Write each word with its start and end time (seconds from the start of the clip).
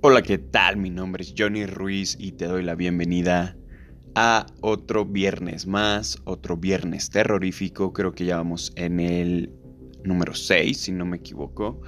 Hola, 0.00 0.22
¿qué 0.22 0.38
tal? 0.38 0.76
Mi 0.76 0.90
nombre 0.90 1.24
es 1.24 1.34
Johnny 1.36 1.66
Ruiz 1.66 2.16
y 2.20 2.30
te 2.30 2.44
doy 2.44 2.62
la 2.62 2.76
bienvenida 2.76 3.56
a 4.14 4.46
otro 4.60 5.04
viernes 5.04 5.66
más, 5.66 6.22
otro 6.22 6.56
viernes 6.56 7.10
terrorífico. 7.10 7.92
Creo 7.92 8.12
que 8.12 8.24
ya 8.24 8.36
vamos 8.36 8.72
en 8.76 9.00
el 9.00 9.52
número 10.04 10.36
6, 10.36 10.78
si 10.78 10.92
no 10.92 11.04
me 11.04 11.16
equivoco. 11.16 11.80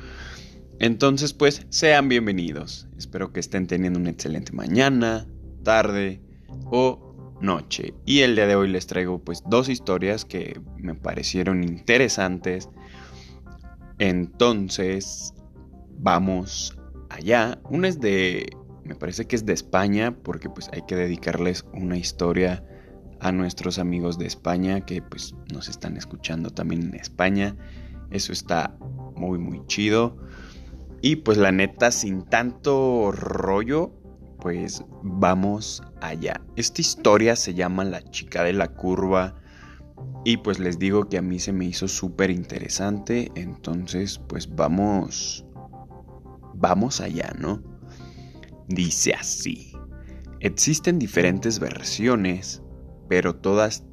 Entonces, 0.81 1.33
pues, 1.33 1.65
sean 1.69 2.09
bienvenidos. 2.09 2.89
Espero 2.99 3.33
que 3.33 3.39
estén 3.39 3.69
teniendo 3.69 4.01
una 4.01 4.11
excelente 4.11 4.51
mañana, 4.51 5.29
tarde 5.63 6.21
o 6.65 7.37
noche. 7.41 7.95
Y 8.07 8.23
el 8.23 8.35
día 8.35 8.49
de 8.49 8.57
hoy 8.57 8.71
les 8.71 8.89
traigo 8.89 9.23
pues 9.23 9.45
dos 9.47 9.69
historias 9.69 10.25
que 10.25 10.61
me 10.79 10.97
parecieron 10.97 11.63
interesantes. 11.63 12.69
Entonces, 14.01 15.33
vamos 15.97 16.77
allá. 17.10 17.60
Una 17.69 17.88
es 17.88 18.00
de, 18.00 18.56
me 18.84 18.95
parece 18.95 19.27
que 19.27 19.37
es 19.37 19.45
de 19.45 19.52
España, 19.52 20.16
porque 20.23 20.48
pues 20.48 20.70
hay 20.73 20.82
que 20.82 20.96
dedicarles 20.96 21.64
una 21.73 21.96
historia 21.96 22.64
a 23.20 23.33
nuestros 23.33 23.78
amigos 23.78 24.19
de 24.19 24.27
España 24.27 24.80
que 24.86 25.02
pues 25.02 25.34
nos 25.52 25.69
están 25.69 25.96
escuchando 25.96 26.50
también 26.50 26.83
en 26.83 26.95
España. 26.95 27.55
Eso 28.10 28.33
está 28.33 28.77
muy 29.14 29.38
muy 29.38 29.64
chido. 29.66 30.16
Y 31.02 31.16
pues 31.16 31.38
la 31.38 31.52
neta, 31.52 31.91
sin 31.91 32.23
tanto 32.23 33.12
rollo, 33.12 33.92
pues 34.41 34.84
vamos 35.02 35.83
allá. 36.00 36.41
Esta 36.56 36.80
historia 36.80 37.36
se 37.36 37.55
llama 37.55 37.84
La 37.84 38.02
chica 38.11 38.42
de 38.42 38.52
la 38.52 38.69
curva. 38.69 39.36
Y 40.24 40.38
pues 40.38 40.58
les 40.58 40.78
digo 40.78 41.08
que 41.08 41.16
a 41.16 41.22
mí 41.22 41.38
se 41.38 41.52
me 41.52 41.64
hizo 41.64 41.88
súper 41.88 42.30
interesante. 42.30 43.30
Entonces, 43.34 44.19
pues 44.19 44.55
vamos 44.55 45.47
Vamos 46.61 47.00
allá, 47.00 47.33
¿no? 47.39 47.62
Dice 48.69 49.14
así. 49.14 49.72
Existen 50.41 50.98
diferentes 50.98 51.58
versiones, 51.58 52.62
pero 53.08 53.34
todas, 53.34 53.86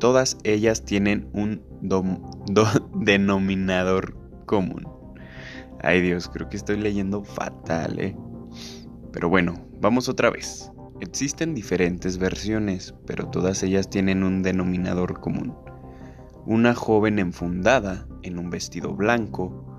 todas 0.00 0.36
ellas 0.42 0.84
tienen 0.84 1.30
un 1.32 1.62
denominador 2.94 4.16
común. 4.44 4.88
Ay 5.82 6.00
Dios, 6.00 6.28
creo 6.28 6.48
que 6.48 6.56
estoy 6.56 6.78
leyendo 6.78 7.22
fatal, 7.22 8.00
¿eh? 8.00 8.16
Pero 9.12 9.28
bueno, 9.28 9.54
vamos 9.80 10.08
otra 10.08 10.30
vez. 10.30 10.72
Existen 11.00 11.54
diferentes 11.54 12.18
versiones, 12.18 12.92
pero 13.06 13.28
todas 13.28 13.62
ellas 13.62 13.88
tienen 13.88 14.24
un 14.24 14.42
denominador 14.42 15.20
común. 15.20 15.54
Una 16.44 16.74
joven 16.74 17.20
enfundada 17.20 18.08
en 18.22 18.38
un 18.38 18.50
vestido 18.50 18.94
blanco 18.94 19.73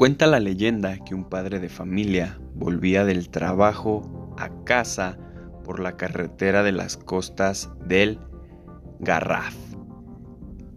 Cuenta 0.00 0.26
la 0.26 0.40
leyenda 0.40 0.96
que 1.04 1.14
un 1.14 1.24
padre 1.24 1.58
de 1.58 1.68
familia 1.68 2.40
volvía 2.54 3.04
del 3.04 3.28
trabajo 3.28 4.34
a 4.38 4.48
casa 4.64 5.18
por 5.62 5.78
la 5.78 5.98
carretera 5.98 6.62
de 6.62 6.72
las 6.72 6.96
costas 6.96 7.70
del 7.84 8.18
Garraf. 8.98 9.54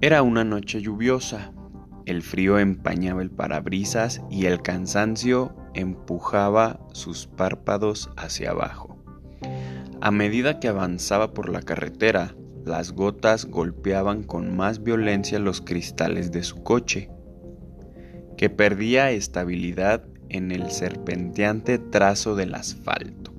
Era 0.02 0.23
una 0.23 0.43
noche 0.43 0.81
lluviosa, 0.81 1.53
el 2.05 2.21
frío 2.21 2.59
empañaba 2.59 3.21
el 3.21 3.31
parabrisas 3.31 4.21
y 4.30 4.47
el 4.47 4.61
cansancio 4.61 5.55
empujaba 5.73 6.81
sus 6.91 7.27
párpados 7.27 8.11
hacia 8.17 8.49
abajo. 8.49 9.02
A 10.02 10.11
medida 10.11 10.59
que 10.59 10.67
avanzaba 10.67 11.33
por 11.33 11.47
la 11.47 11.61
carretera, 11.61 12.35
las 12.65 12.91
gotas 12.91 13.45
golpeaban 13.45 14.23
con 14.23 14.53
más 14.53 14.83
violencia 14.83 15.39
los 15.39 15.61
cristales 15.61 16.33
de 16.33 16.43
su 16.43 16.61
coche 16.61 17.09
que 18.44 18.49
perdía 18.49 19.09
estabilidad 19.11 20.03
en 20.27 20.52
el 20.52 20.69
serpenteante 20.69 21.77
trazo 21.77 22.36
del 22.36 22.55
asfalto. 22.55 23.31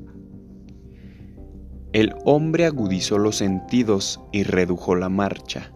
El 1.92 2.14
hombre 2.24 2.64
agudizó 2.64 3.18
los 3.18 3.36
sentidos 3.36 4.22
y 4.32 4.44
redujo 4.44 4.94
la 4.94 5.10
marcha. 5.10 5.74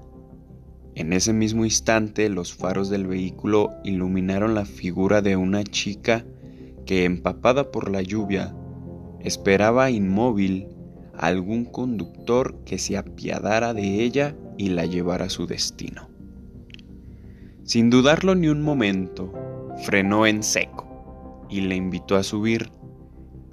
En 0.95 1.13
ese 1.13 1.35
mismo 1.35 1.67
instante 1.67 2.31
los 2.31 2.55
faros 2.55 2.89
del 2.89 3.07
vehículo 3.07 3.75
iluminaron 3.85 4.55
la 4.55 4.65
figura 4.65 5.21
de 5.21 5.37
una 5.37 5.63
chica 5.63 6.25
que, 6.87 7.05
empapada 7.05 7.71
por 7.71 7.91
la 7.91 8.01
lluvia, 8.01 8.57
esperaba 9.21 9.91
inmóvil 9.91 10.69
a 11.13 11.27
algún 11.27 11.67
conductor 11.67 12.65
que 12.65 12.79
se 12.79 12.97
apiadara 12.97 13.75
de 13.75 14.03
ella 14.03 14.35
y 14.57 14.71
la 14.71 14.87
llevara 14.87 15.27
a 15.27 15.29
su 15.29 15.47
destino. 15.47 16.18
Sin 17.69 17.91
dudarlo 17.91 18.35
ni 18.35 18.49
un 18.49 18.63
momento, 18.63 19.31
frenó 19.83 20.27
en 20.27 20.43
seco 20.43 21.47
y 21.51 21.61
le 21.61 21.77
invitó 21.77 22.17
a 22.17 22.23
subir. 22.23 22.71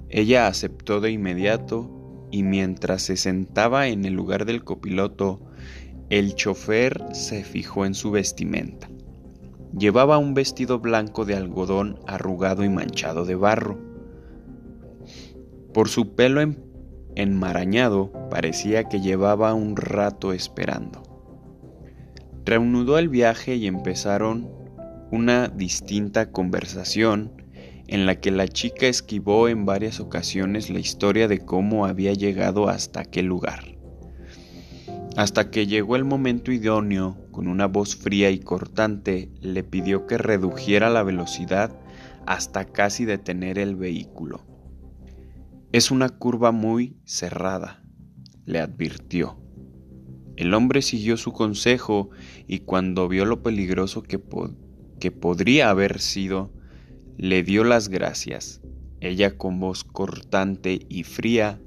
Ella 0.08 0.46
aceptó 0.46 1.02
de 1.02 1.10
inmediato 1.10 2.26
y 2.30 2.42
mientras 2.42 3.02
se 3.02 3.18
sentaba 3.18 3.88
en 3.88 4.06
el 4.06 4.14
lugar 4.14 4.46
del 4.46 4.64
copiloto, 4.64 5.42
el 6.08 6.34
chofer 6.34 7.04
se 7.12 7.44
fijó 7.44 7.84
en 7.84 7.92
su 7.92 8.10
vestimenta. 8.10 8.88
Llevaba 9.78 10.16
un 10.16 10.32
vestido 10.32 10.78
blanco 10.78 11.26
de 11.26 11.34
algodón 11.34 12.00
arrugado 12.06 12.64
y 12.64 12.70
manchado 12.70 13.26
de 13.26 13.34
barro. 13.34 13.78
Por 15.74 15.90
su 15.90 16.14
pelo 16.14 16.40
enmarañado 17.16 18.10
parecía 18.30 18.84
que 18.84 19.02
llevaba 19.02 19.52
un 19.52 19.76
rato 19.76 20.32
esperando. 20.32 21.05
Reanudó 22.46 22.96
el 22.98 23.08
viaje 23.08 23.56
y 23.56 23.66
empezaron 23.66 24.48
una 25.10 25.48
distinta 25.48 26.30
conversación 26.30 27.42
en 27.88 28.06
la 28.06 28.20
que 28.20 28.30
la 28.30 28.46
chica 28.46 28.86
esquivó 28.86 29.48
en 29.48 29.66
varias 29.66 29.98
ocasiones 29.98 30.70
la 30.70 30.78
historia 30.78 31.26
de 31.26 31.40
cómo 31.40 31.86
había 31.86 32.12
llegado 32.12 32.68
hasta 32.68 33.00
aquel 33.00 33.26
lugar. 33.26 33.76
Hasta 35.16 35.50
que 35.50 35.66
llegó 35.66 35.96
el 35.96 36.04
momento 36.04 36.52
idóneo, 36.52 37.16
con 37.32 37.48
una 37.48 37.66
voz 37.66 37.96
fría 37.96 38.30
y 38.30 38.38
cortante, 38.38 39.28
le 39.40 39.64
pidió 39.64 40.06
que 40.06 40.16
redujera 40.16 40.88
la 40.88 41.02
velocidad 41.02 41.76
hasta 42.26 42.64
casi 42.64 43.04
detener 43.04 43.58
el 43.58 43.74
vehículo. 43.74 44.46
Es 45.72 45.90
una 45.90 46.10
curva 46.10 46.52
muy 46.52 46.96
cerrada, 47.04 47.82
le 48.44 48.60
advirtió. 48.60 49.45
El 50.36 50.52
hombre 50.54 50.82
siguió 50.82 51.16
su 51.16 51.32
consejo 51.32 52.10
y 52.46 52.60
cuando 52.60 53.08
vio 53.08 53.24
lo 53.24 53.42
peligroso 53.42 54.02
que, 54.02 54.20
que 55.00 55.10
podría 55.10 55.70
haber 55.70 56.00
sido, 56.00 56.52
le 57.16 57.42
dio 57.42 57.64
las 57.64 57.88
gracias. 57.88 58.60
Ella 59.00 59.36
con 59.38 59.60
voz 59.60 59.84
cortante 59.84 60.86
y 60.88 61.04
fría 61.04 61.60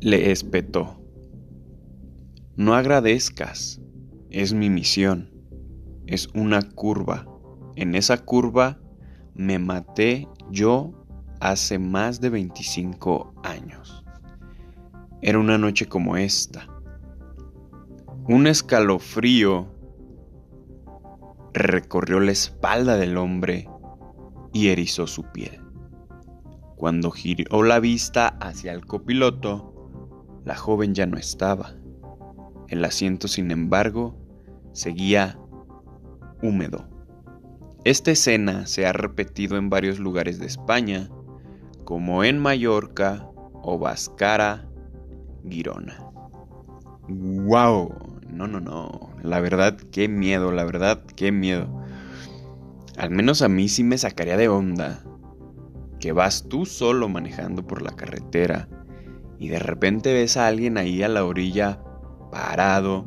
le 0.00 0.30
espetó. 0.30 1.00
No 2.56 2.74
agradezcas, 2.74 3.80
es 4.30 4.52
mi 4.52 4.70
misión, 4.70 5.30
es 6.06 6.28
una 6.34 6.62
curva. 6.62 7.26
En 7.76 7.94
esa 7.94 8.18
curva 8.24 8.80
me 9.34 9.58
maté 9.58 10.26
yo 10.50 10.92
hace 11.40 11.78
más 11.78 12.20
de 12.20 12.30
25 12.30 13.34
años. 13.44 14.04
Era 15.20 15.38
una 15.38 15.58
noche 15.58 15.86
como 15.86 16.16
esta. 16.16 16.68
Un 18.28 18.46
escalofrío 18.46 19.66
recorrió 21.52 22.20
la 22.20 22.30
espalda 22.30 22.96
del 22.96 23.16
hombre 23.16 23.68
y 24.52 24.68
erizó 24.68 25.08
su 25.08 25.24
piel. 25.24 25.60
Cuando 26.76 27.10
giró 27.10 27.64
la 27.64 27.80
vista 27.80 28.28
hacia 28.40 28.72
el 28.72 28.86
copiloto, 28.86 29.74
la 30.44 30.54
joven 30.54 30.94
ya 30.94 31.06
no 31.06 31.18
estaba. 31.18 31.74
El 32.68 32.84
asiento, 32.84 33.26
sin 33.26 33.50
embargo, 33.50 34.14
seguía 34.72 35.36
húmedo. 36.42 36.88
Esta 37.84 38.12
escena 38.12 38.66
se 38.66 38.86
ha 38.86 38.92
repetido 38.92 39.56
en 39.56 39.68
varios 39.68 39.98
lugares 39.98 40.38
de 40.38 40.46
España, 40.46 41.10
como 41.84 42.22
en 42.22 42.38
Mallorca 42.38 43.28
o 43.62 43.78
Bascara 43.78 44.67
Girona. 45.50 45.98
¡Wow! 47.08 48.20
No, 48.28 48.46
no, 48.46 48.60
no. 48.60 49.10
La 49.22 49.40
verdad, 49.40 49.76
qué 49.90 50.08
miedo, 50.08 50.52
la 50.52 50.64
verdad, 50.64 51.02
qué 51.16 51.32
miedo. 51.32 51.68
Al 52.96 53.10
menos 53.10 53.42
a 53.42 53.48
mí 53.48 53.68
sí 53.68 53.84
me 53.84 53.96
sacaría 53.96 54.36
de 54.36 54.48
onda 54.48 55.02
que 56.00 56.12
vas 56.12 56.48
tú 56.48 56.66
solo 56.66 57.08
manejando 57.08 57.66
por 57.66 57.82
la 57.82 57.92
carretera 57.92 58.68
y 59.38 59.48
de 59.48 59.58
repente 59.58 60.12
ves 60.12 60.36
a 60.36 60.46
alguien 60.46 60.78
ahí 60.78 61.02
a 61.02 61.08
la 61.08 61.24
orilla 61.24 61.80
parado, 62.30 63.04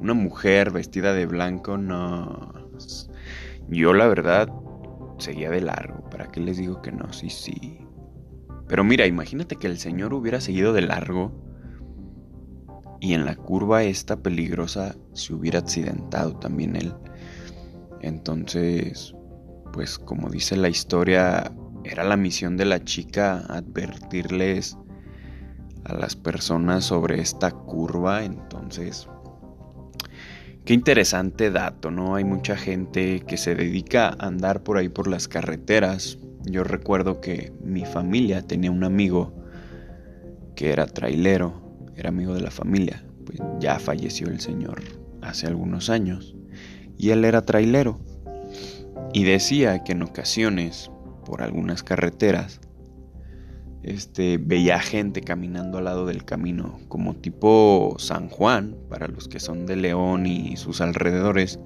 una 0.00 0.14
mujer 0.14 0.70
vestida 0.70 1.12
de 1.12 1.26
blanco, 1.26 1.78
no. 1.78 2.52
Yo 3.68 3.92
la 3.92 4.06
verdad 4.08 4.48
seguía 5.18 5.50
de 5.50 5.60
largo, 5.60 6.08
¿para 6.10 6.30
qué 6.30 6.40
les 6.40 6.58
digo 6.58 6.82
que 6.82 6.92
no? 6.92 7.12
Sí, 7.12 7.30
sí. 7.30 7.87
Pero 8.68 8.84
mira, 8.84 9.06
imagínate 9.06 9.56
que 9.56 9.66
el 9.66 9.78
Señor 9.78 10.14
hubiera 10.14 10.40
seguido 10.40 10.72
de 10.72 10.82
largo 10.82 11.32
y 13.00 13.14
en 13.14 13.24
la 13.24 13.36
curva 13.36 13.84
esta 13.84 14.16
peligrosa 14.16 14.96
se 15.12 15.34
hubiera 15.34 15.60
accidentado 15.60 16.36
también 16.36 16.76
él. 16.76 16.92
Entonces, 18.00 19.14
pues 19.72 19.98
como 19.98 20.30
dice 20.30 20.56
la 20.56 20.68
historia, 20.68 21.52
era 21.84 22.04
la 22.04 22.16
misión 22.16 22.56
de 22.56 22.64
la 22.66 22.84
chica 22.84 23.38
advertirles 23.48 24.76
a 25.84 25.94
las 25.94 26.16
personas 26.16 26.84
sobre 26.84 27.20
esta 27.20 27.50
curva, 27.50 28.24
entonces 28.24 29.08
Qué 30.68 30.74
interesante 30.74 31.50
dato, 31.50 31.90
¿no? 31.90 32.14
Hay 32.14 32.24
mucha 32.24 32.54
gente 32.54 33.20
que 33.20 33.38
se 33.38 33.54
dedica 33.54 34.08
a 34.08 34.26
andar 34.26 34.62
por 34.62 34.76
ahí 34.76 34.90
por 34.90 35.08
las 35.08 35.26
carreteras. 35.26 36.18
Yo 36.50 36.64
recuerdo 36.64 37.20
que 37.20 37.52
mi 37.62 37.84
familia 37.84 38.42
tenía 38.42 38.70
un 38.70 38.84
amigo 38.84 39.32
que 40.56 40.72
era 40.72 40.86
trailero, 40.86 41.52
era 41.96 42.08
amigo 42.08 42.34
de 42.34 42.40
la 42.40 42.50
familia. 42.50 43.04
Pues 43.24 43.40
ya 43.60 43.78
falleció 43.78 44.28
el 44.28 44.40
señor 44.40 44.82
hace 45.20 45.46
algunos 45.46 45.90
años. 45.90 46.34
Y 46.96 47.10
él 47.10 47.24
era 47.24 47.42
trailero. 47.42 48.00
Y 49.12 49.24
decía 49.24 49.84
que 49.84 49.92
en 49.92 50.02
ocasiones, 50.02 50.90
por 51.24 51.42
algunas 51.42 51.82
carreteras, 51.82 52.60
este, 53.82 54.38
veía 54.38 54.80
gente 54.80 55.20
caminando 55.20 55.78
al 55.78 55.84
lado 55.84 56.06
del 56.06 56.24
camino, 56.24 56.80
como 56.88 57.14
tipo 57.14 57.94
San 57.98 58.28
Juan, 58.28 58.76
para 58.88 59.08
los 59.08 59.28
que 59.28 59.40
son 59.40 59.66
de 59.66 59.76
León 59.76 60.26
y 60.26 60.56
sus 60.56 60.80
alrededores, 60.80 61.60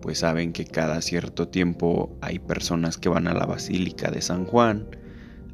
pues 0.00 0.18
saben 0.18 0.52
que 0.52 0.64
cada 0.64 1.00
cierto 1.02 1.48
tiempo 1.48 2.16
hay 2.20 2.38
personas 2.38 2.98
que 2.98 3.08
van 3.08 3.28
a 3.28 3.34
la 3.34 3.46
Basílica 3.46 4.10
de 4.10 4.22
San 4.22 4.44
Juan 4.44 4.86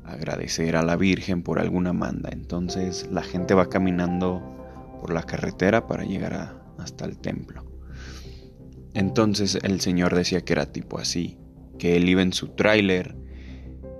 a 0.04 0.12
agradecer 0.12 0.76
a 0.76 0.82
la 0.82 0.96
Virgen 0.96 1.42
por 1.42 1.58
alguna 1.58 1.92
manda. 1.92 2.30
Entonces 2.32 3.08
la 3.10 3.22
gente 3.22 3.54
va 3.54 3.68
caminando 3.68 4.42
por 5.00 5.12
la 5.12 5.24
carretera 5.24 5.86
para 5.86 6.04
llegar 6.04 6.62
hasta 6.78 7.04
el 7.04 7.18
templo. 7.18 7.64
Entonces 8.94 9.58
el 9.62 9.80
Señor 9.80 10.14
decía 10.14 10.40
que 10.42 10.52
era 10.52 10.66
tipo 10.72 10.98
así, 10.98 11.36
que 11.78 11.96
él 11.96 12.08
iba 12.08 12.22
en 12.22 12.32
su 12.32 12.48
tráiler, 12.48 13.14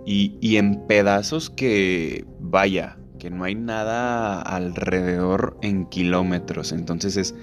y, 0.06 0.56
en 0.56 0.86
pedazos 0.86 1.50
que, 1.50 2.24
vaya, 2.38 2.96
que 3.18 3.28
no 3.28 3.42
hay 3.42 3.56
nada 3.56 4.40
alrededor 4.40 5.58
en 5.62 5.86
kilómetros. 5.86 6.70
Entonces 6.70 7.16
es, 7.16 7.34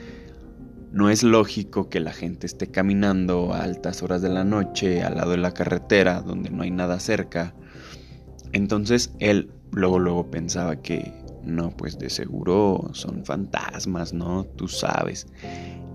no 0.93 1.09
es 1.09 1.23
lógico 1.23 1.89
que 1.89 1.99
la 1.99 2.13
gente 2.13 2.45
esté 2.45 2.67
caminando 2.67 3.51
a 3.51 3.63
altas 3.63 4.03
horas 4.03 4.21
de 4.21 4.29
la 4.29 4.43
noche 4.43 5.01
al 5.01 5.15
lado 5.15 5.31
de 5.31 5.37
la 5.37 5.51
carretera 5.51 6.21
donde 6.21 6.51
no 6.51 6.61
hay 6.61 6.69
nada 6.69 6.99
cerca. 6.99 7.55
Entonces 8.51 9.11
él 9.17 9.51
luego 9.71 9.97
luego 9.97 10.29
pensaba 10.29 10.83
que 10.83 11.11
no, 11.43 11.71
pues 11.71 11.97
de 11.97 12.11
seguro 12.11 12.91
son 12.93 13.25
fantasmas, 13.25 14.13
¿no? 14.13 14.45
Tú 14.45 14.67
sabes. 14.67 15.25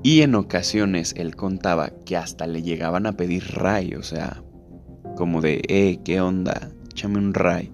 Y 0.02 0.22
en 0.22 0.34
ocasiones 0.34 1.14
él 1.16 1.36
contaba 1.36 1.90
que 2.04 2.16
hasta 2.16 2.48
le 2.48 2.62
llegaban 2.62 3.06
a 3.06 3.12
pedir 3.12 3.44
ray, 3.54 3.94
o 3.94 4.02
sea, 4.02 4.42
como 5.16 5.40
de, 5.40 5.62
eh, 5.68 6.00
¿qué 6.04 6.20
onda? 6.20 6.72
Échame 6.90 7.18
un 7.18 7.34
ray. 7.34 7.72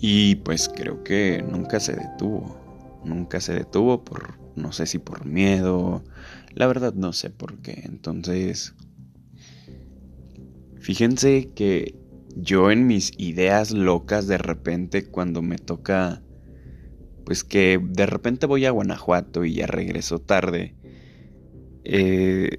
Y 0.00 0.34
pues 0.36 0.68
creo 0.68 1.04
que 1.04 1.44
nunca 1.48 1.78
se 1.78 1.94
detuvo. 1.94 2.58
Nunca 3.04 3.40
se 3.40 3.54
detuvo 3.54 4.04
por, 4.04 4.41
no 4.56 4.72
sé 4.72 4.86
si 4.86 4.98
por 4.98 5.24
miedo. 5.26 6.02
La 6.54 6.66
verdad 6.66 6.94
no 6.94 7.12
sé 7.12 7.30
por 7.30 7.58
qué. 7.58 7.82
Entonces, 7.84 8.74
fíjense 10.80 11.50
que 11.54 11.94
yo 12.36 12.70
en 12.70 12.86
mis 12.86 13.12
ideas 13.18 13.70
locas 13.72 14.26
de 14.26 14.38
repente 14.38 15.04
cuando 15.04 15.42
me 15.42 15.58
toca, 15.58 16.22
pues 17.24 17.44
que 17.44 17.80
de 17.82 18.06
repente 18.06 18.46
voy 18.46 18.64
a 18.64 18.70
Guanajuato 18.70 19.44
y 19.44 19.54
ya 19.54 19.66
regreso 19.66 20.18
tarde. 20.20 20.74
Eh, 21.84 22.58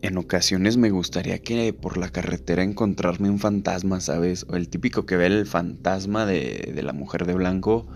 en 0.00 0.16
ocasiones 0.16 0.76
me 0.76 0.90
gustaría 0.90 1.40
que 1.40 1.72
por 1.72 1.96
la 1.96 2.10
carretera 2.10 2.62
encontrarme 2.62 3.30
un 3.30 3.38
fantasma, 3.38 4.00
¿sabes? 4.00 4.46
O 4.48 4.56
el 4.56 4.68
típico 4.68 5.06
que 5.06 5.16
ve 5.16 5.26
el 5.26 5.46
fantasma 5.46 6.24
de, 6.24 6.72
de, 6.74 6.82
la 6.82 6.92
mujer 6.92 7.26
de 7.26 7.34
blanco 7.34 7.88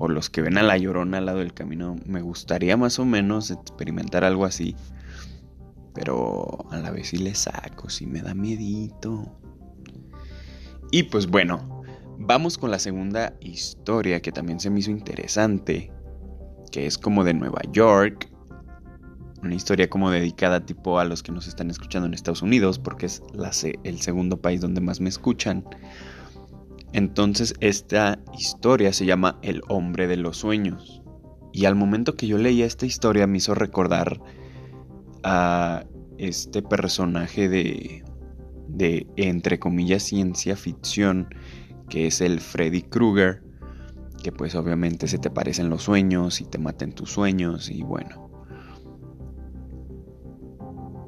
o 0.00 0.08
los 0.08 0.30
que 0.30 0.42
ven 0.42 0.58
a 0.58 0.62
la 0.62 0.78
llorona 0.78 1.18
al 1.18 1.26
lado 1.26 1.38
del 1.38 1.52
camino. 1.52 1.96
Me 2.06 2.22
gustaría 2.22 2.76
más 2.76 2.98
o 2.98 3.04
menos 3.04 3.50
experimentar 3.50 4.24
algo 4.24 4.44
así. 4.44 4.76
Pero 5.92 6.66
a 6.70 6.78
la 6.78 6.92
vez 6.92 7.08
sí 7.08 7.18
le 7.18 7.34
saco, 7.34 7.90
sí 7.90 8.06
me 8.06 8.22
da 8.22 8.32
miedito. 8.32 9.36
Y 10.92 11.04
pues 11.04 11.26
bueno, 11.26 11.82
vamos 12.16 12.58
con 12.58 12.70
la 12.70 12.78
segunda 12.78 13.34
historia 13.40 14.22
que 14.22 14.30
también 14.30 14.60
se 14.60 14.70
me 14.70 14.78
hizo 14.78 14.92
interesante. 14.92 15.90
Que 16.70 16.86
es 16.86 16.96
como 16.96 17.24
de 17.24 17.34
Nueva 17.34 17.62
York 17.72 18.28
una 19.42 19.54
historia 19.54 19.88
como 19.88 20.10
dedicada 20.10 20.64
tipo 20.64 20.98
a 20.98 21.04
los 21.04 21.22
que 21.22 21.32
nos 21.32 21.46
están 21.46 21.70
escuchando 21.70 22.06
en 22.06 22.14
Estados 22.14 22.42
Unidos, 22.42 22.78
porque 22.78 23.06
es 23.06 23.22
la, 23.32 23.50
el 23.84 24.00
segundo 24.00 24.40
país 24.40 24.60
donde 24.60 24.80
más 24.80 25.00
me 25.00 25.08
escuchan. 25.08 25.64
Entonces 26.92 27.54
esta 27.60 28.18
historia 28.36 28.92
se 28.92 29.06
llama 29.06 29.38
El 29.42 29.62
hombre 29.68 30.06
de 30.06 30.16
los 30.16 30.38
sueños. 30.38 31.02
Y 31.52 31.64
al 31.64 31.74
momento 31.74 32.14
que 32.14 32.26
yo 32.26 32.38
leía 32.38 32.66
esta 32.66 32.86
historia 32.86 33.26
me 33.26 33.38
hizo 33.38 33.54
recordar 33.54 34.20
a 35.22 35.84
este 36.18 36.62
personaje 36.62 37.48
de, 37.48 38.04
de 38.68 39.06
entre 39.16 39.58
comillas, 39.58 40.02
ciencia 40.02 40.56
ficción, 40.56 41.28
que 41.88 42.06
es 42.06 42.20
el 42.20 42.40
Freddy 42.40 42.82
Krueger, 42.82 43.42
que 44.22 44.32
pues 44.32 44.54
obviamente 44.54 45.08
se 45.08 45.18
te 45.18 45.30
parecen 45.30 45.70
los 45.70 45.82
sueños 45.82 46.40
y 46.40 46.44
te 46.44 46.58
maten 46.58 46.92
tus 46.92 47.12
sueños 47.12 47.70
y 47.70 47.82
bueno. 47.82 48.28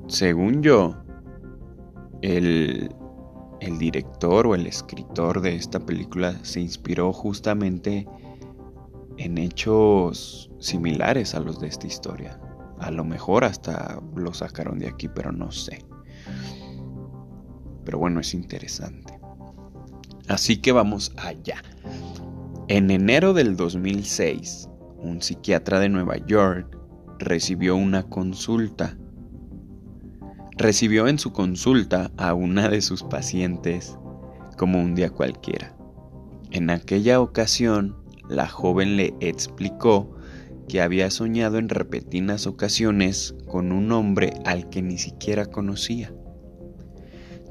Según 0.08 0.62
yo, 0.62 0.96
el, 2.22 2.90
director 3.78 4.46
o 4.46 4.54
el 4.54 4.66
escritor 4.66 5.40
de 5.40 5.56
esta 5.56 5.80
película 5.80 6.34
se 6.42 6.60
inspiró 6.60 7.12
justamente 7.12 8.06
en 9.18 9.38
hechos 9.38 10.50
similares 10.58 11.34
a 11.34 11.40
los 11.40 11.60
de 11.60 11.68
esta 11.68 11.86
historia. 11.86 12.40
A 12.78 12.90
lo 12.90 13.04
mejor 13.04 13.44
hasta 13.44 14.00
lo 14.16 14.32
sacaron 14.32 14.78
de 14.78 14.88
aquí, 14.88 15.08
pero 15.08 15.30
no 15.30 15.52
sé. 15.52 15.84
Pero 17.84 17.98
bueno, 17.98 18.20
es 18.20 18.32
interesante. 18.32 19.18
Así 20.28 20.56
que 20.58 20.72
vamos 20.72 21.12
allá. 21.16 21.62
En 22.68 22.90
enero 22.90 23.34
del 23.34 23.56
2006, 23.56 24.68
un 24.96 25.20
psiquiatra 25.20 25.80
de 25.80 25.88
Nueva 25.88 26.16
York 26.16 26.78
recibió 27.18 27.76
una 27.76 28.04
consulta 28.04 28.96
recibió 30.60 31.08
en 31.08 31.18
su 31.18 31.32
consulta 31.32 32.10
a 32.18 32.34
una 32.34 32.68
de 32.68 32.82
sus 32.82 33.02
pacientes 33.02 33.96
como 34.58 34.78
un 34.78 34.94
día 34.94 35.08
cualquiera. 35.08 35.74
En 36.50 36.68
aquella 36.68 37.18
ocasión, 37.20 37.96
la 38.28 38.46
joven 38.46 38.98
le 38.98 39.14
explicó 39.20 40.14
que 40.68 40.82
había 40.82 41.10
soñado 41.10 41.56
en 41.56 41.70
repetidas 41.70 42.46
ocasiones 42.46 43.34
con 43.48 43.72
un 43.72 43.90
hombre 43.90 44.34
al 44.44 44.68
que 44.68 44.82
ni 44.82 44.98
siquiera 44.98 45.46
conocía. 45.46 46.12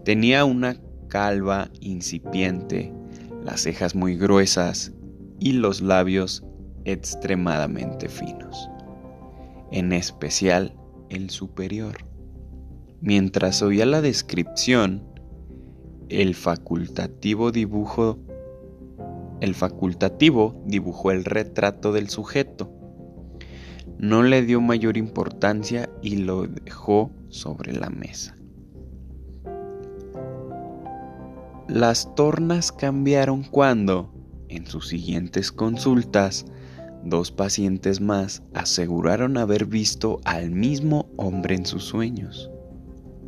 Tenía 0.05 0.45
una 0.45 0.77
calva 1.07 1.71
incipiente, 1.81 2.93
las 3.43 3.61
cejas 3.61 3.95
muy 3.95 4.17
gruesas 4.17 4.93
y 5.39 5.53
los 5.53 5.81
labios 5.81 6.43
extremadamente 6.85 8.07
finos, 8.07 8.69
en 9.71 9.93
especial 9.93 10.75
el 11.09 11.31
superior. 11.31 12.09
Mientras 13.01 13.61
oía 13.61 13.85
la 13.85 14.01
descripción, 14.01 15.03
el 16.09 16.35
facultativo 16.35 17.51
dibujó 17.51 18.17
el 19.41 21.23
retrato 21.23 21.93
del 21.93 22.09
sujeto. 22.09 22.69
No 23.97 24.21
le 24.23 24.43
dio 24.43 24.59
mayor 24.59 24.97
importancia 24.97 25.89
y 26.01 26.17
lo 26.17 26.45
dejó 26.45 27.11
sobre 27.29 27.71
la 27.71 27.89
mesa. 27.89 28.35
Las 31.69 32.13
tornas 32.15 32.73
cambiaron 32.73 33.43
cuando, 33.43 34.11
en 34.49 34.65
sus 34.67 34.89
siguientes 34.89 35.53
consultas, 35.53 36.45
dos 37.05 37.31
pacientes 37.31 38.01
más 38.01 38.43
aseguraron 38.53 39.37
haber 39.37 39.65
visto 39.65 40.19
al 40.25 40.51
mismo 40.51 41.09
hombre 41.15 41.55
en 41.55 41.65
sus 41.65 41.85
sueños. 41.85 42.49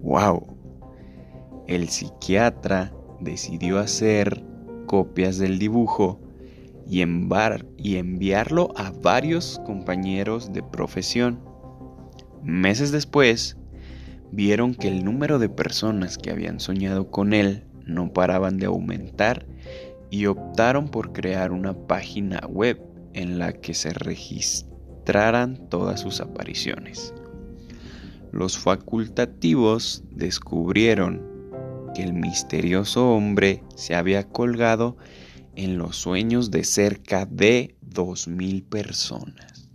¡Wow! 0.01 0.57
El 1.67 1.89
psiquiatra 1.89 2.91
decidió 3.19 3.77
hacer 3.77 4.43
copias 4.87 5.37
del 5.37 5.59
dibujo 5.59 6.19
y, 6.87 7.03
y 7.77 7.95
enviarlo 7.97 8.73
a 8.75 8.91
varios 8.91 9.61
compañeros 9.65 10.53
de 10.53 10.63
profesión. 10.63 11.39
Meses 12.41 12.91
después, 12.91 13.57
vieron 14.31 14.73
que 14.73 14.87
el 14.87 15.05
número 15.05 15.37
de 15.37 15.49
personas 15.49 16.17
que 16.17 16.31
habían 16.31 16.59
soñado 16.59 17.11
con 17.11 17.33
él 17.33 17.65
no 17.85 18.11
paraban 18.11 18.57
de 18.57 18.65
aumentar 18.65 19.45
y 20.09 20.25
optaron 20.25 20.89
por 20.89 21.13
crear 21.13 21.51
una 21.51 21.73
página 21.73 22.41
web 22.49 22.81
en 23.13 23.37
la 23.37 23.53
que 23.53 23.75
se 23.75 23.91
registraran 23.91 25.69
todas 25.69 25.99
sus 25.99 26.21
apariciones 26.21 27.13
los 28.31 28.57
facultativos 28.57 30.03
descubrieron 30.09 31.21
que 31.93 32.03
el 32.03 32.13
misterioso 32.13 33.11
hombre 33.11 33.63
se 33.75 33.95
había 33.95 34.27
colgado 34.29 34.97
en 35.55 35.77
los 35.77 35.97
sueños 35.97 36.49
de 36.49 36.63
cerca 36.63 37.25
de 37.25 37.75
2.000 37.89 38.63
personas. 38.63 39.69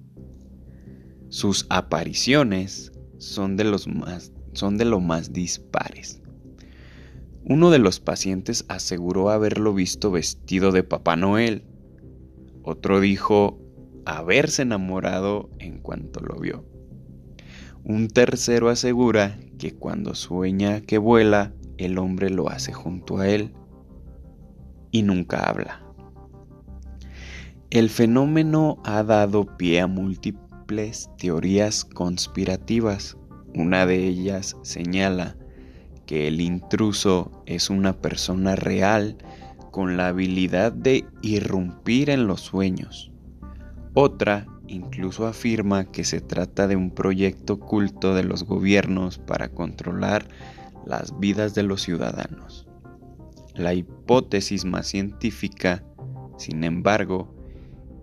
Sus 1.29 1.67
apariciones 1.69 2.93
son 3.19 3.57
de, 3.57 3.65
los 3.65 3.87
más, 3.89 4.33
son 4.55 4.79
de 4.79 4.87
lo 4.87 5.01
más 5.01 5.35
dispares. 5.35 6.23
Uno 7.45 7.71
de 7.71 7.79
los 7.79 8.01
pacientes 8.01 8.65
aseguró 8.69 9.29
haberlo 9.31 9.75
visto 9.75 10.11
vestido 10.11 10.73
de 10.73 10.83
Papá 10.83 11.17
Noel. 11.17 11.65
Otro 12.63 13.01
dijo 13.01 13.61
haberse 14.07 14.63
enamorado 14.63 15.51
en 15.59 15.79
cuanto 15.79 16.21
lo 16.21 16.41
vio. 16.41 16.76
Un 17.89 18.09
tercero 18.09 18.69
asegura 18.69 19.39
que 19.61 19.73
cuando 19.73 20.17
sueña 20.17 20.81
que 20.81 20.99
vuela, 20.99 21.53
el 21.79 21.99
hombre 21.99 22.31
lo 22.31 22.51
hace 22.51 22.73
junto 22.73 23.19
a 23.19 23.29
él 23.29 23.53
y 24.91 25.05
nunca 25.05 25.49
habla. 25.49 25.85
El 27.71 27.89
fenómeno 27.89 28.79
ha 28.83 29.05
dado 29.05 29.57
pie 29.57 29.81
a 29.81 29.87
múltiples 29.87 31.11
teorías 31.17 31.85
conspirativas. 31.85 33.17
Una 33.55 33.87
de 33.87 34.05
ellas 34.05 34.57
señala 34.63 35.37
que 36.07 36.27
el 36.27 36.41
intruso 36.41 37.45
es 37.47 37.71
una 37.71 37.93
persona 37.93 38.57
real 38.57 39.17
con 39.71 39.97
la 39.97 40.09
habilidad 40.09 40.73
de 40.73 41.05
irrumpir 41.23 42.11
en 42.11 42.27
los 42.27 42.41
sueños. 42.41 43.13
Otra 43.95 44.49
incluso 44.69 45.27
afirma 45.27 45.85
que 45.85 46.05
se 46.05 46.21
trata 46.21 46.67
de 46.67 46.77
un 46.77 46.91
proyecto 46.91 47.55
oculto 47.55 48.15
de 48.15 48.25
los 48.25 48.45
gobiernos 48.45 49.19
para 49.19 49.49
controlar 49.49 50.29
las 50.85 51.19
vidas 51.19 51.55
de 51.55 51.63
los 51.63 51.83
ciudadanos. 51.83 52.67
La 53.55 53.75
hipótesis 53.75 54.65
más 54.65 54.87
científica, 54.87 55.83
sin 56.39 56.65
embargo, 56.65 57.35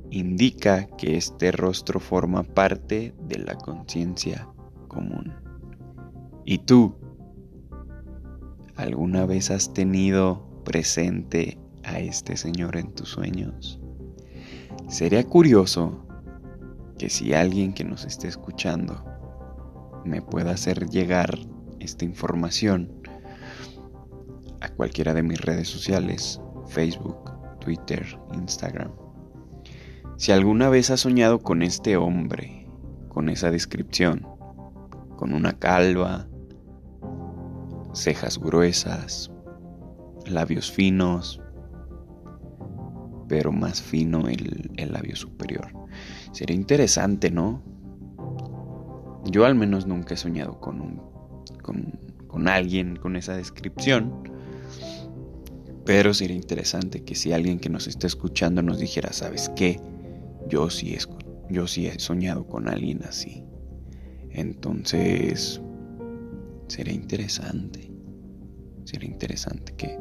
indica 0.10 0.88
que 0.98 1.16
este 1.16 1.52
rostro 1.52 2.00
forma 2.00 2.44
parte 2.44 3.16
de 3.28 3.40
la 3.40 3.56
conciencia 3.56 4.48
común. 4.88 5.34
¿Y 6.46 6.60
tú? 6.60 6.96
¿Alguna 8.76 9.26
vez 9.26 9.52
has 9.52 9.74
tenido 9.74 10.46
presente 10.64 11.58
a 11.84 12.00
este 12.00 12.38
señor 12.38 12.76
en 12.78 12.94
tus 12.94 13.10
sueños? 13.10 13.80
Sería 14.88 15.24
curioso 15.24 16.06
que 17.04 17.10
si 17.10 17.34
alguien 17.34 17.74
que 17.74 17.84
nos 17.84 18.06
esté 18.06 18.30
escuchando 18.30 19.04
me 20.06 20.22
pueda 20.22 20.52
hacer 20.52 20.88
llegar 20.88 21.38
esta 21.82 22.06
información 22.06 22.94
a 24.62 24.70
cualquiera 24.70 25.14
de 25.14 25.22
mis 25.22 25.42
redes 25.42 25.68
sociales, 25.68 26.40
Facebook, 26.70 27.30
Twitter, 27.60 28.18
Instagram. 28.32 28.94
Si 30.16 30.32
alguna 30.32 30.70
vez 30.70 30.92
has 30.92 31.02
soñado 31.02 31.40
con 31.40 31.62
este 31.62 31.98
hombre, 31.98 32.70
con 33.10 33.28
esa 33.28 33.52
descripción, 33.52 34.26
con 35.18 35.34
una 35.34 35.60
calva, 35.60 36.30
cejas 37.94 38.40
gruesas, 38.40 39.30
labios 40.26 40.72
finos, 40.72 41.42
pero 43.28 43.52
más 43.52 43.82
fino 43.82 44.30
el, 44.30 44.72
labio 44.78 45.18
superior. 45.18 45.83
Sería 46.34 46.56
interesante, 46.56 47.30
¿no? 47.30 47.62
Yo 49.26 49.46
al 49.46 49.56
menos 49.56 49.86
nunca 49.88 50.16
he 50.16 50.18
soñado 50.18 50.60
con, 50.60 50.82
un, 50.82 51.02
con, 51.62 52.00
con 52.28 52.48
alguien 52.48 52.96
con 52.96 53.16
esa 53.16 53.38
descripción. 53.38 54.12
Pero 55.86 56.14
sería 56.14 56.36
interesante 56.36 57.04
que 57.04 57.14
si 57.14 57.34
alguien 57.34 57.60
que 57.60 57.70
nos 57.70 57.88
esté 57.88 58.08
escuchando 58.08 58.64
nos 58.64 58.80
dijera, 58.80 59.14
¿sabes 59.14 59.50
qué? 59.56 59.80
Yo 60.50 60.70
sí, 60.70 60.96
he, 60.96 61.00
yo 61.54 61.68
sí 61.68 61.86
he 61.86 62.00
soñado 62.00 62.48
con 62.48 62.68
alguien 62.68 63.04
así. 63.04 63.46
Entonces, 64.32 65.62
sería 66.68 66.94
interesante. 66.94 67.92
Sería 68.86 69.10
interesante 69.10 69.74
que, 69.76 70.00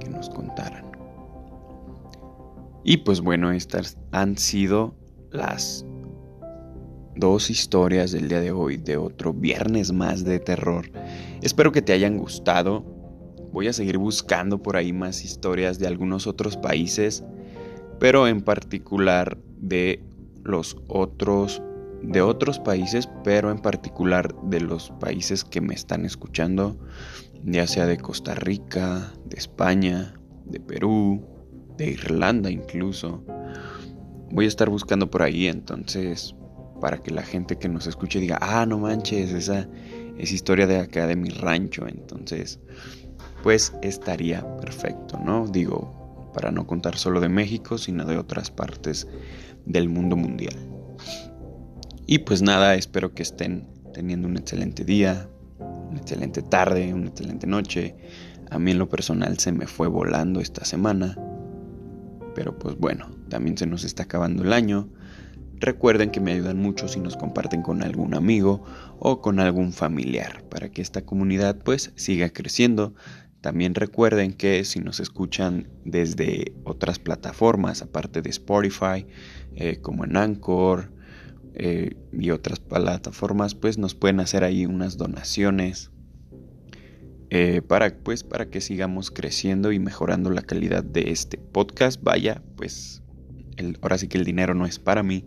que 0.00 0.08
nos 0.08 0.30
contaran. 0.30 0.90
Y 2.82 2.98
pues 2.98 3.20
bueno, 3.20 3.52
estas 3.52 3.98
han 4.10 4.38
sido 4.38 4.94
las 5.30 5.84
dos 7.16 7.50
historias 7.50 8.12
del 8.12 8.28
día 8.28 8.40
de 8.40 8.52
hoy 8.52 8.76
de 8.76 8.96
otro 8.96 9.32
viernes 9.32 9.92
más 9.92 10.24
de 10.24 10.38
terror. 10.38 10.90
Espero 11.42 11.72
que 11.72 11.82
te 11.82 11.92
hayan 11.92 12.18
gustado. 12.18 12.84
Voy 13.52 13.68
a 13.68 13.72
seguir 13.72 13.98
buscando 13.98 14.62
por 14.62 14.76
ahí 14.76 14.92
más 14.92 15.24
historias 15.24 15.78
de 15.78 15.86
algunos 15.86 16.26
otros 16.26 16.56
países, 16.56 17.24
pero 17.98 18.28
en 18.28 18.40
particular 18.40 19.38
de 19.58 20.02
los 20.42 20.76
otros 20.88 21.62
de 22.02 22.22
otros 22.22 22.58
países, 22.58 23.10
pero 23.24 23.50
en 23.50 23.58
particular 23.58 24.34
de 24.44 24.60
los 24.60 24.90
países 25.00 25.44
que 25.44 25.60
me 25.60 25.74
están 25.74 26.06
escuchando, 26.06 26.78
ya 27.44 27.66
sea 27.66 27.84
de 27.84 27.98
Costa 27.98 28.34
Rica, 28.34 29.12
de 29.26 29.36
España, 29.36 30.14
de 30.46 30.60
Perú, 30.60 31.22
de 31.76 31.90
Irlanda 31.90 32.50
incluso. 32.50 33.22
Voy 34.30 34.44
a 34.44 34.48
estar 34.48 34.70
buscando 34.70 35.10
por 35.10 35.22
ahí, 35.22 35.46
entonces, 35.46 36.34
para 36.80 36.98
que 36.98 37.10
la 37.10 37.22
gente 37.22 37.58
que 37.58 37.68
nos 37.68 37.86
escuche 37.86 38.20
diga, 38.20 38.38
ah, 38.40 38.64
no 38.66 38.78
manches, 38.78 39.32
esa 39.32 39.68
es 40.18 40.32
historia 40.32 40.66
de 40.66 40.78
acá 40.78 41.06
de 41.06 41.16
mi 41.16 41.30
rancho, 41.30 41.86
entonces, 41.88 42.60
pues 43.42 43.72
estaría 43.82 44.44
perfecto, 44.58 45.18
¿no? 45.24 45.46
Digo, 45.46 46.30
para 46.32 46.50
no 46.50 46.66
contar 46.66 46.96
solo 46.96 47.20
de 47.20 47.28
México, 47.28 47.78
sino 47.78 48.04
de 48.04 48.16
otras 48.18 48.50
partes 48.50 49.08
del 49.66 49.88
mundo 49.88 50.16
mundial. 50.16 50.56
Y 52.06 52.18
pues 52.18 52.42
nada, 52.42 52.74
espero 52.74 53.14
que 53.14 53.22
estén 53.22 53.68
teniendo 53.92 54.28
un 54.28 54.36
excelente 54.36 54.84
día, 54.84 55.28
una 55.58 55.98
excelente 55.98 56.42
tarde, 56.42 56.92
una 56.94 57.08
excelente 57.08 57.46
noche. 57.46 57.96
A 58.50 58.58
mí 58.58 58.72
en 58.72 58.78
lo 58.78 58.88
personal 58.88 59.38
se 59.38 59.52
me 59.52 59.66
fue 59.66 59.88
volando 59.88 60.40
esta 60.40 60.64
semana. 60.64 61.16
Pero 62.34 62.58
pues 62.58 62.76
bueno, 62.76 63.10
también 63.30 63.56
se 63.56 63.66
nos 63.66 63.84
está 63.84 64.02
acabando 64.02 64.42
el 64.42 64.52
año. 64.52 64.90
Recuerden 65.58 66.10
que 66.10 66.20
me 66.20 66.32
ayudan 66.32 66.58
mucho 66.58 66.88
si 66.88 67.00
nos 67.00 67.16
comparten 67.16 67.62
con 67.62 67.82
algún 67.82 68.14
amigo 68.14 68.62
o 68.98 69.22
con 69.22 69.40
algún 69.40 69.72
familiar 69.72 70.42
para 70.50 70.70
que 70.70 70.82
esta 70.82 71.02
comunidad 71.02 71.56
pues 71.64 71.92
siga 71.96 72.30
creciendo. 72.30 72.94
También 73.40 73.74
recuerden 73.74 74.34
que 74.34 74.64
si 74.64 74.80
nos 74.80 75.00
escuchan 75.00 75.68
desde 75.84 76.52
otras 76.64 76.98
plataformas 76.98 77.80
aparte 77.80 78.20
de 78.20 78.30
Spotify, 78.30 79.06
eh, 79.54 79.78
como 79.80 80.04
en 80.04 80.16
Anchor 80.16 80.92
eh, 81.54 81.96
y 82.12 82.30
otras 82.30 82.60
plataformas, 82.60 83.54
pues 83.54 83.78
nos 83.78 83.94
pueden 83.94 84.20
hacer 84.20 84.44
ahí 84.44 84.66
unas 84.66 84.98
donaciones 84.98 85.90
eh, 87.30 87.62
para, 87.62 87.94
pues, 87.94 88.24
para 88.24 88.50
que 88.50 88.60
sigamos 88.60 89.12
creciendo 89.12 89.70
y 89.70 89.78
mejorando 89.78 90.30
la 90.30 90.42
calidad 90.42 90.82
de 90.82 91.12
este 91.12 91.38
podcast. 91.38 92.02
Vaya, 92.02 92.42
pues 92.56 92.99
ahora 93.82 93.98
sí 93.98 94.08
que 94.08 94.18
el 94.18 94.24
dinero 94.24 94.54
no 94.54 94.66
es 94.66 94.78
para 94.78 95.02
mí, 95.02 95.24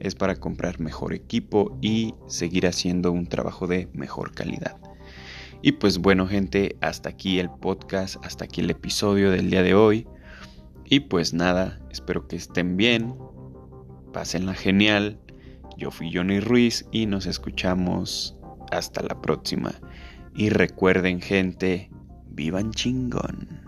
es 0.00 0.14
para 0.14 0.36
comprar 0.36 0.80
mejor 0.80 1.12
equipo 1.12 1.78
y 1.80 2.14
seguir 2.26 2.66
haciendo 2.66 3.12
un 3.12 3.26
trabajo 3.26 3.66
de 3.66 3.88
mejor 3.92 4.32
calidad. 4.32 4.76
Y 5.62 5.72
pues 5.72 5.98
bueno 5.98 6.26
gente, 6.26 6.76
hasta 6.80 7.10
aquí 7.10 7.38
el 7.38 7.50
podcast, 7.50 8.16
hasta 8.24 8.46
aquí 8.46 8.62
el 8.62 8.70
episodio 8.70 9.30
del 9.30 9.50
día 9.50 9.62
de 9.62 9.74
hoy. 9.74 10.06
Y 10.86 11.00
pues 11.00 11.34
nada, 11.34 11.80
espero 11.90 12.26
que 12.26 12.36
estén 12.36 12.76
bien, 12.76 13.14
pásenla 14.12 14.54
genial. 14.54 15.20
Yo 15.76 15.90
fui 15.90 16.10
Johnny 16.12 16.40
Ruiz 16.40 16.86
y 16.92 17.06
nos 17.06 17.26
escuchamos 17.26 18.36
hasta 18.70 19.02
la 19.02 19.20
próxima. 19.20 19.74
Y 20.34 20.48
recuerden 20.48 21.20
gente, 21.20 21.90
vivan 22.30 22.70
chingón. 22.70 23.59